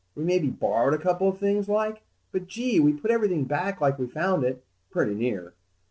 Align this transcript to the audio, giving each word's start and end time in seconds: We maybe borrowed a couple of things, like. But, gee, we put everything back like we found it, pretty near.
We 0.15 0.23
maybe 0.23 0.49
borrowed 0.49 0.95
a 0.95 0.97
couple 0.97 1.29
of 1.29 1.37
things, 1.37 1.69
like. 1.69 2.01
But, 2.31 2.47
gee, 2.47 2.79
we 2.79 2.91
put 2.91 3.11
everything 3.11 3.43
back 3.45 3.81
like 3.81 3.99
we 3.99 4.07
found 4.07 4.43
it, 4.43 4.63
pretty 4.89 5.13
near. 5.13 5.53